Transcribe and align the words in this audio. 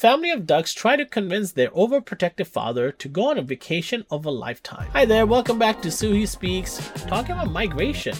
family 0.00 0.30
of 0.30 0.46
ducks 0.46 0.72
try 0.72 0.96
to 0.96 1.04
convince 1.04 1.52
their 1.52 1.68
overprotective 1.72 2.46
father 2.46 2.90
to 2.90 3.06
go 3.06 3.28
on 3.28 3.36
a 3.36 3.42
vacation 3.42 4.02
of 4.10 4.24
a 4.24 4.30
lifetime. 4.30 4.88
Hi 4.94 5.04
there, 5.04 5.26
welcome 5.26 5.58
back 5.58 5.82
to 5.82 5.88
Suhi 5.88 6.26
Speaks, 6.26 6.78
talking 7.02 7.32
about 7.32 7.50
migration. 7.50 8.16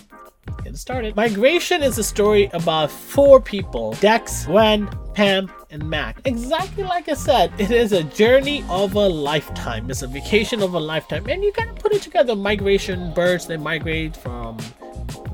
Get 0.62 0.76
started. 0.76 1.16
Migration 1.16 1.82
is 1.82 1.96
a 1.96 2.04
story 2.04 2.50
about 2.52 2.90
four 2.90 3.40
people 3.40 3.94
Dax, 3.94 4.44
Gwen, 4.44 4.90
Pam, 5.14 5.50
and 5.70 5.82
Mack. 5.88 6.20
Exactly 6.26 6.84
like 6.84 7.08
I 7.08 7.14
said, 7.14 7.50
it 7.58 7.70
is 7.70 7.92
a 7.92 8.04
journey 8.04 8.62
of 8.68 8.94
a 8.94 9.08
lifetime. 9.08 9.90
It's 9.90 10.02
a 10.02 10.06
vacation 10.06 10.60
of 10.60 10.74
a 10.74 10.80
lifetime. 10.80 11.30
And 11.30 11.42
you 11.42 11.52
of 11.56 11.76
put 11.76 11.94
it 11.94 12.02
together 12.02 12.36
migration, 12.36 13.14
birds, 13.14 13.46
they 13.46 13.56
migrate 13.56 14.18
from 14.18 14.58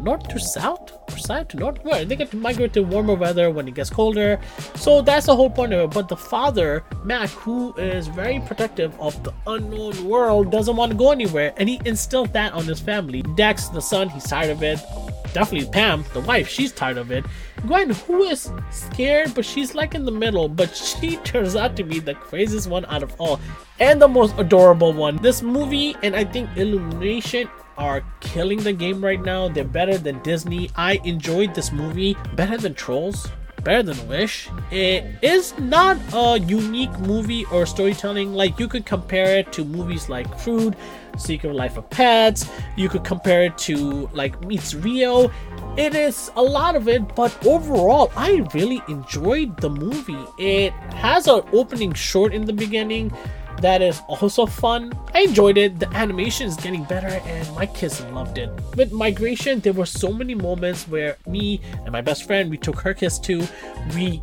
north 0.00 0.28
to 0.28 0.38
south 0.38 0.95
south 1.26 1.48
to 1.48 1.56
north. 1.56 1.84
Where 1.84 2.04
they 2.04 2.16
get 2.16 2.30
to 2.30 2.36
migrate 2.36 2.72
to 2.74 2.82
warmer 2.82 3.14
weather 3.14 3.50
when 3.50 3.68
it 3.68 3.74
gets 3.74 3.90
colder. 3.90 4.40
So 4.74 5.02
that's 5.02 5.26
the 5.26 5.36
whole 5.36 5.50
point 5.50 5.72
of 5.72 5.80
it. 5.80 5.94
But 5.94 6.08
the 6.08 6.16
father 6.16 6.84
mac 7.04 7.30
who 7.30 7.74
is 7.74 8.06
very 8.08 8.40
protective 8.40 8.98
of 9.00 9.22
the 9.24 9.32
unknown 9.46 10.08
world 10.08 10.50
doesn't 10.50 10.76
want 10.76 10.92
to 10.92 10.98
go 10.98 11.10
anywhere. 11.10 11.52
And 11.56 11.68
he 11.68 11.80
instilled 11.84 12.32
that 12.32 12.52
on 12.52 12.64
his 12.64 12.80
family. 12.80 13.22
Dax 13.22 13.68
the 13.68 13.80
son 13.80 14.08
he's 14.08 14.24
tired 14.24 14.50
of 14.50 14.62
it 14.62 14.80
definitely 15.36 15.68
pam 15.70 16.02
the 16.14 16.20
wife 16.20 16.48
she's 16.48 16.72
tired 16.72 16.96
of 16.96 17.10
it 17.10 17.22
gwen 17.66 17.90
who 17.90 18.22
is 18.22 18.50
scared 18.70 19.34
but 19.34 19.44
she's 19.44 19.74
like 19.74 19.94
in 19.94 20.06
the 20.06 20.10
middle 20.10 20.48
but 20.48 20.74
she 20.74 21.16
turns 21.30 21.54
out 21.54 21.76
to 21.76 21.84
be 21.84 22.00
the 22.00 22.14
craziest 22.14 22.70
one 22.70 22.86
out 22.86 23.02
of 23.02 23.14
all 23.18 23.38
and 23.78 24.00
the 24.00 24.08
most 24.08 24.34
adorable 24.38 24.94
one 24.94 25.16
this 25.16 25.42
movie 25.42 25.94
and 26.02 26.16
i 26.16 26.24
think 26.24 26.48
illumination 26.56 27.46
are 27.76 28.02
killing 28.20 28.56
the 28.62 28.72
game 28.72 29.04
right 29.04 29.20
now. 29.20 29.48
They're 29.48 29.62
better 29.62 29.98
than 29.98 30.22
Disney. 30.22 30.70
I 30.76 30.98
enjoyed 31.04 31.54
this 31.54 31.72
movie 31.72 32.16
better 32.34 32.56
than 32.56 32.72
Trolls, 32.72 33.28
better 33.66 33.82
than 33.82 34.08
Wish. 34.08 34.48
It 34.70 35.04
is 35.22 35.52
not 35.58 35.98
a 36.14 36.38
unique 36.38 36.96
movie 37.00 37.44
or 37.46 37.66
storytelling. 37.66 38.32
Like 38.32 38.60
you 38.60 38.68
could 38.68 38.86
compare 38.86 39.38
it 39.38 39.52
to 39.54 39.64
movies 39.64 40.08
like 40.08 40.30
Croods, 40.38 40.76
Secret 41.18 41.52
Life 41.52 41.76
of 41.76 41.90
Pets. 41.90 42.48
You 42.76 42.88
could 42.88 43.02
compare 43.02 43.42
it 43.42 43.58
to 43.66 44.08
like 44.12 44.40
Meets 44.46 44.72
Rio. 44.74 45.32
It 45.76 45.96
is 45.96 46.30
a 46.36 46.42
lot 46.42 46.76
of 46.76 46.86
it, 46.86 47.16
but 47.16 47.36
overall, 47.44 48.12
I 48.16 48.46
really 48.54 48.80
enjoyed 48.88 49.56
the 49.60 49.68
movie. 49.68 50.24
It 50.38 50.72
has 50.94 51.26
an 51.26 51.42
opening 51.52 51.92
short 51.92 52.32
in 52.32 52.44
the 52.44 52.52
beginning 52.52 53.12
that 53.60 53.82
is 53.82 54.00
also 54.08 54.46
fun. 54.46 54.92
I 55.14 55.20
enjoyed 55.20 55.58
it. 55.58 55.78
The 55.78 55.88
animation 55.94 56.46
is 56.46 56.56
getting 56.56 56.84
better 56.84 57.08
and 57.08 57.54
my 57.54 57.66
kids 57.66 58.00
loved 58.12 58.38
it. 58.38 58.50
With 58.76 58.92
Migration, 58.92 59.60
there 59.60 59.72
were 59.72 59.86
so 59.86 60.12
many 60.12 60.34
moments 60.34 60.86
where 60.88 61.16
me 61.26 61.60
and 61.84 61.92
my 61.92 62.00
best 62.00 62.26
friend, 62.26 62.50
we 62.50 62.58
took 62.58 62.80
her 62.80 62.94
kids 62.94 63.18
to, 63.20 63.46
We 63.94 64.22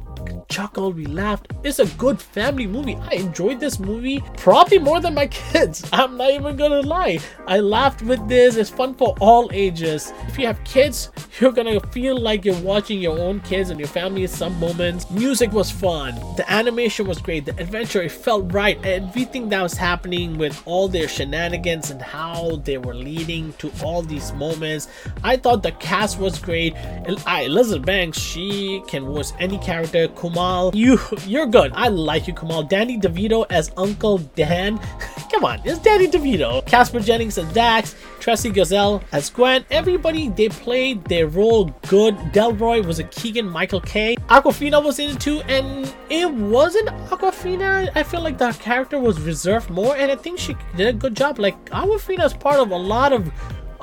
chuckled, 0.53 0.95
we 0.95 1.07
laughed. 1.07 1.47
It's 1.63 1.79
a 1.79 1.87
good 1.97 2.21
family 2.21 2.67
movie. 2.67 2.95
I 3.09 3.15
enjoyed 3.15 3.59
this 3.59 3.79
movie 3.79 4.23
probably 4.37 4.77
more 4.77 4.99
than 5.01 5.15
my 5.15 5.25
kids. 5.51 5.83
I'm 5.91 6.15
not 6.15 6.29
even 6.29 6.55
gonna 6.55 6.81
lie. 6.81 7.19
I 7.47 7.59
laughed 7.59 8.03
with 8.03 8.27
this. 8.27 8.55
It's 8.55 8.69
fun 8.69 8.93
for 8.93 9.15
all 9.19 9.49
ages. 9.51 10.13
If 10.27 10.37
you 10.37 10.45
have 10.45 10.63
kids, 10.63 11.09
you're 11.39 11.51
gonna 11.51 11.79
feel 11.87 12.19
like 12.19 12.45
you're 12.45 12.61
watching 12.61 13.01
your 13.01 13.17
own 13.17 13.39
kids 13.39 13.71
and 13.71 13.79
your 13.79 13.87
family 13.89 14.27
some 14.27 14.59
moments. 14.59 15.09
Music 15.09 15.51
was 15.51 15.71
fun. 15.71 16.13
The 16.37 16.45
animation 16.51 17.07
was 17.07 17.19
great. 17.19 17.45
The 17.45 17.59
adventure, 17.59 18.03
it 18.03 18.11
felt 18.11 18.53
right. 18.53 18.77
Everything 18.85 19.49
that 19.49 19.61
was 19.63 19.73
happening 19.73 20.37
with 20.37 20.61
all 20.65 20.87
their 20.87 21.07
shenanigans 21.07 21.89
and 21.89 21.99
how 21.99 22.57
they 22.57 22.77
were 22.77 22.93
leading 22.93 23.53
to 23.53 23.71
all 23.83 24.03
these 24.03 24.31
moments. 24.33 24.87
I 25.23 25.37
thought 25.37 25.63
the 25.63 25.71
cast 25.71 26.19
was 26.19 26.37
great. 26.37 26.75
Elizabeth 27.07 27.85
Banks, 27.87 28.19
she 28.19 28.83
can 28.87 29.05
voice 29.05 29.33
any 29.39 29.57
character. 29.57 30.07
Kumail, 30.43 30.75
you 30.75 30.99
you're 31.25 31.45
good. 31.45 31.71
I 31.73 31.87
like 31.87 32.27
you, 32.27 32.33
Kamal. 32.33 32.63
Danny 32.63 32.99
DeVito 32.99 33.45
as 33.49 33.71
Uncle 33.77 34.17
Dan. 34.35 34.77
Come 35.31 35.45
on, 35.45 35.61
it's 35.63 35.79
Danny 35.79 36.07
DeVito. 36.07 36.65
Caspar 36.65 36.99
Jennings 36.99 37.37
as 37.37 37.51
Dax. 37.53 37.95
Tresi 38.19 38.53
Gazal 38.53 39.03
as 39.11 39.29
Gwen. 39.29 39.65
Everybody 39.69 40.29
they 40.29 40.47
played 40.47 41.03
their 41.05 41.27
role 41.27 41.65
good. 41.87 42.15
Delroy 42.31 42.85
was 42.85 42.99
a 42.99 43.03
Keegan 43.05 43.49
Michael 43.49 43.81
Key. 43.81 44.15
Awkwafina 44.29 44.83
was 44.83 44.99
in 44.99 45.09
it 45.09 45.19
too, 45.19 45.41
and 45.41 45.93
it 46.09 46.31
wasn't 46.31 46.87
Awkwafina. 47.09 47.89
I 47.95 48.03
feel 48.03 48.21
like 48.21 48.37
the 48.37 48.51
character 48.53 48.99
was 48.99 49.19
reserved 49.19 49.69
more, 49.69 49.97
and 49.97 50.11
I 50.11 50.15
think 50.15 50.39
she 50.39 50.55
did 50.77 50.87
a 50.87 50.93
good 50.93 51.15
job. 51.15 51.39
Like 51.39 51.57
Awkwafina 51.71 52.25
is 52.25 52.33
part 52.33 52.59
of 52.59 52.71
a 52.71 52.77
lot 52.77 53.11
of 53.11 53.29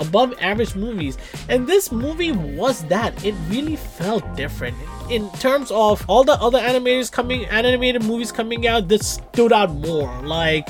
above 0.00 0.34
average 0.40 0.74
movies 0.74 1.16
and 1.48 1.66
this 1.66 1.92
movie 1.92 2.32
was 2.32 2.84
that 2.86 3.24
it 3.24 3.34
really 3.48 3.76
felt 3.76 4.24
different 4.34 4.76
in 5.10 5.30
terms 5.32 5.70
of 5.70 6.04
all 6.08 6.24
the 6.24 6.40
other 6.40 6.58
animators 6.58 7.10
coming 7.10 7.44
animated 7.46 8.02
movies 8.04 8.32
coming 8.32 8.66
out 8.66 8.88
this 8.88 9.20
stood 9.20 9.52
out 9.52 9.70
more 9.70 10.10
like 10.22 10.68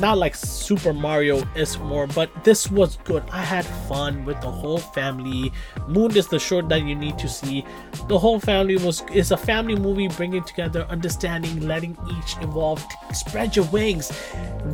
not 0.00 0.18
like 0.18 0.34
Super 0.34 0.92
Mario 0.92 1.42
is 1.54 1.78
more, 1.78 2.06
but 2.06 2.30
this 2.44 2.70
was 2.70 2.96
good. 3.04 3.22
I 3.32 3.42
had 3.42 3.64
fun 3.88 4.24
with 4.24 4.40
the 4.40 4.50
whole 4.50 4.78
family. 4.78 5.52
Moon 5.88 6.16
is 6.16 6.28
the 6.28 6.38
short 6.38 6.68
that 6.68 6.82
you 6.82 6.94
need 6.94 7.18
to 7.18 7.28
see. 7.28 7.64
The 8.08 8.18
whole 8.18 8.40
family 8.40 8.76
was 8.76 9.02
is 9.12 9.30
a 9.30 9.36
family 9.36 9.76
movie 9.76 10.08
bringing 10.08 10.44
together, 10.44 10.86
understanding, 10.88 11.60
letting 11.66 11.96
each 12.10 12.36
evolve, 12.42 12.84
spread 13.12 13.56
your 13.56 13.64
wings. 13.66 14.12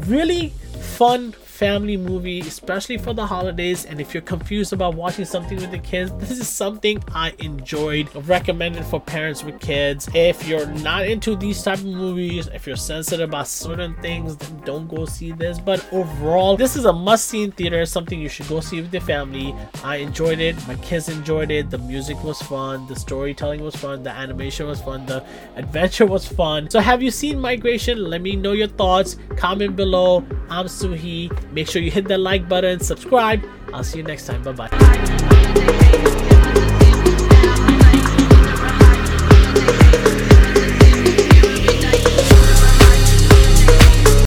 Really 0.07 0.53
fun 0.83 1.33
family 1.33 1.97
movie, 1.97 2.41
especially 2.41 2.99
for 2.99 3.13
the 3.13 3.25
holidays. 3.25 3.85
And 3.85 4.01
if 4.01 4.13
you're 4.13 4.23
confused 4.23 4.73
about 4.73 4.95
watching 4.95 5.25
something 5.25 5.59
with 5.59 5.71
the 5.71 5.79
kids, 5.79 6.11
this 6.19 6.33
is 6.33 6.49
something 6.49 7.01
I 7.15 7.35
enjoyed. 7.39 8.09
Recommended 8.27 8.85
for 8.85 9.01
parents 9.01 9.45
with 9.45 9.61
kids. 9.61 10.09
If 10.13 10.49
you're 10.49 10.67
not 10.67 11.07
into 11.07 11.37
these 11.37 11.63
type 11.63 11.79
of 11.79 11.85
movies, 11.85 12.49
if 12.49 12.67
you're 12.67 12.75
sensitive 12.75 13.29
about 13.29 13.47
certain 13.47 13.95
things, 14.03 14.37
then 14.37 14.61
don't 14.65 14.89
go 14.89 15.05
see 15.05 15.31
this. 15.31 15.61
But 15.61 15.87
overall, 15.93 16.57
this 16.57 16.75
is 16.75 16.85
a 16.85 16.93
must-see 16.93 17.45
in 17.45 17.53
theater. 17.53 17.87
Something 17.87 18.19
you 18.19 18.29
should 18.29 18.49
go 18.49 18.59
see 18.61 18.81
with 18.81 18.93
your 18.93 19.03
family. 19.03 19.55
I 19.85 19.97
enjoyed 19.97 20.41
it. 20.41 20.57
My 20.67 20.75
kids 20.77 21.09
enjoyed 21.09 21.53
it. 21.53 21.71
The 21.71 21.79
music 21.79 22.23
was 22.25 22.43
fun. 22.43 22.89
The 22.89 22.97
storytelling 22.97 23.63
was 23.63 23.77
fun. 23.77 24.03
The 24.03 24.11
animation 24.11 24.67
was 24.67 24.81
fun. 24.81 25.07
The 25.07 25.25
adventure 25.55 26.07
was 26.07 26.27
fun. 26.27 26.71
So 26.71 26.81
have 26.81 27.03
you 27.03 27.13
seen 27.13 27.39
Migration? 27.39 28.03
Let 28.11 28.21
me 28.21 28.35
know 28.35 28.53
your 28.53 28.67
thoughts. 28.67 29.17
Comment 29.37 29.77
below. 29.77 30.25
I'm 30.51 30.67
Suhi. 30.73 31.31
Make 31.53 31.69
sure 31.69 31.83
you 31.83 31.91
hit 31.91 32.09
that 32.09 32.21
like 32.21 32.49
button, 32.49 32.81
subscribe. 32.81 33.45
I'll 33.73 33.85
see 33.85 33.99
you 33.99 34.05
next 34.05 34.27
time. 34.27 34.43
Bye 34.43 34.53
bye. 34.53 36.19